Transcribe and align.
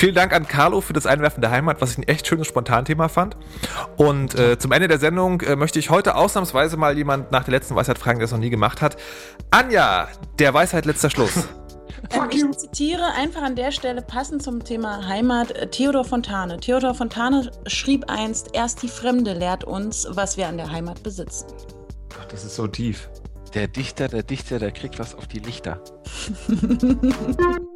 Vielen 0.00 0.14
Dank 0.14 0.32
an 0.32 0.48
Carlo 0.48 0.80
für 0.80 0.94
das 0.94 1.04
Einwerfen 1.04 1.42
der 1.42 1.50
Heimat, 1.50 1.82
was 1.82 1.90
ich 1.92 1.98
ein 1.98 2.04
echt 2.04 2.26
schönes 2.26 2.46
Spontanthema 2.46 3.10
fand. 3.10 3.36
Und 3.98 4.34
äh, 4.34 4.58
zum 4.58 4.72
Ende 4.72 4.88
der 4.88 4.98
Sendung 4.98 5.42
äh, 5.42 5.56
möchte 5.56 5.78
ich 5.78 5.90
heute 5.90 6.14
ausnahmsweise 6.14 6.78
mal 6.78 6.96
jemand 6.96 7.32
nach 7.32 7.44
der 7.44 7.52
letzten 7.52 7.74
Weisheit 7.74 7.98
fragen, 7.98 8.18
der 8.18 8.24
es 8.24 8.32
noch 8.32 8.38
nie 8.38 8.48
gemacht 8.48 8.80
hat. 8.80 8.96
Anja, 9.50 10.08
der 10.38 10.54
Weisheit 10.54 10.86
letzter 10.86 11.10
Schluss. 11.10 11.46
Ähm, 12.12 12.28
ich 12.30 12.58
zitiere 12.58 13.12
einfach 13.12 13.42
an 13.42 13.56
der 13.56 13.72
Stelle 13.72 14.00
passend 14.00 14.42
zum 14.42 14.64
Thema 14.64 15.06
Heimat 15.06 15.50
äh, 15.50 15.68
Theodor 15.68 16.04
Fontane. 16.04 16.58
Theodor 16.58 16.94
Fontane 16.94 17.50
schrieb 17.66 18.08
einst, 18.08 18.54
erst 18.54 18.82
die 18.82 18.88
Fremde 18.88 19.34
lehrt 19.34 19.64
uns, 19.64 20.06
was 20.08 20.38
wir 20.38 20.48
an 20.48 20.56
der 20.56 20.70
Heimat 20.70 21.02
besitzen. 21.02 21.48
Gott, 22.08 22.32
das 22.32 22.44
ist 22.44 22.56
so 22.56 22.66
tief. 22.66 23.10
Der 23.52 23.68
Dichter, 23.68 24.08
der 24.08 24.22
Dichter, 24.22 24.58
der 24.58 24.72
kriegt 24.72 24.98
was 24.98 25.14
auf 25.14 25.26
die 25.26 25.40
Lichter. 25.40 25.84